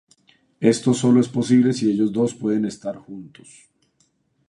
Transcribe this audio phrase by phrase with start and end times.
[0.61, 3.69] Esto sólo es posible si ellos dos pueden estar juntos.